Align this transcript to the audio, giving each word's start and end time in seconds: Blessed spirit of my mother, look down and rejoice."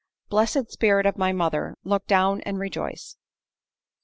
Blessed 0.29 0.71
spirit 0.71 1.05
of 1.05 1.19
my 1.19 1.31
mother, 1.31 1.77
look 1.83 2.07
down 2.07 2.41
and 2.41 2.57
rejoice." 2.57 3.17